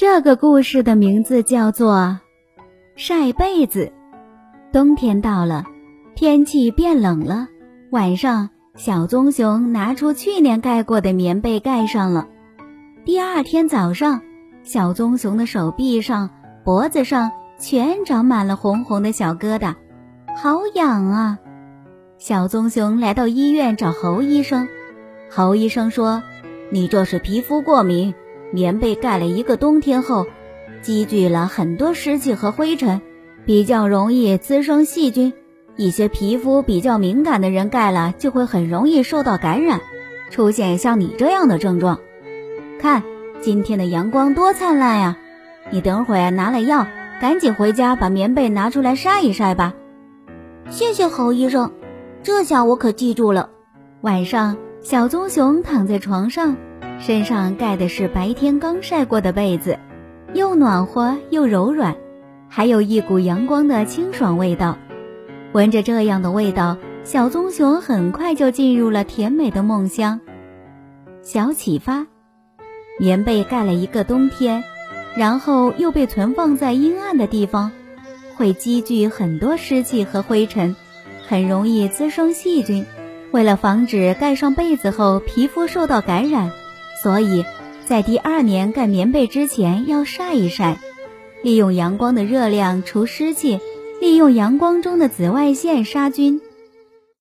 [0.00, 1.96] 这个故事的名字叫做
[2.94, 3.86] 《晒被子》。
[4.72, 5.64] 冬天到了，
[6.14, 7.48] 天气变冷了。
[7.90, 12.28] 晚上，小棕熊拿出去年盖过的棉被盖上了。
[13.04, 14.22] 第二天早上，
[14.62, 16.30] 小棕熊的手臂上、
[16.62, 19.74] 脖子上全长满了红红的小疙瘩，
[20.36, 21.38] 好痒啊！
[22.18, 24.68] 小棕熊来到医院找侯医生。
[25.28, 26.22] 侯医生说
[26.70, 28.14] ：“你这是皮肤过敏。”
[28.52, 30.26] 棉被盖了一个冬天后，
[30.82, 33.02] 积聚了很多湿气和灰尘，
[33.44, 35.32] 比较容易滋生细菌。
[35.76, 39.80] 一些皮肤比较敏感的人盖了，就会很容易受到感染，
[40.30, 42.00] 出现像你这样的症状。
[42.80, 43.02] 看
[43.40, 45.16] 今天的阳光多灿烂呀！
[45.70, 46.86] 你等会儿拿了药，
[47.20, 49.74] 赶紧回家把棉被拿出来晒一晒吧。
[50.70, 51.72] 谢谢侯医生，
[52.22, 53.50] 这下我可记住了。
[54.00, 56.56] 晚上，小棕熊躺在床上。
[57.00, 59.78] 身上盖的是白天刚晒过的被子，
[60.34, 61.96] 又暖和又柔软，
[62.48, 64.76] 还有一股阳光的清爽味道。
[65.52, 70.20] 闻着这样的味道，小棕熊很快就进入了甜美的梦乡。
[71.22, 72.06] 小启发：
[72.98, 74.64] 棉被盖了一个冬天，
[75.16, 77.70] 然后又被存放在阴暗的地方，
[78.34, 80.74] 会积聚很多湿气和灰尘，
[81.28, 82.84] 很容易滋生细菌。
[83.30, 86.50] 为了防止盖上被子后皮肤受到感染。
[87.02, 87.44] 所以，
[87.86, 90.78] 在第二年盖棉被之前要晒一晒，
[91.42, 93.60] 利用阳光的热量除湿气，
[94.00, 96.40] 利用阳光中的紫外线杀菌。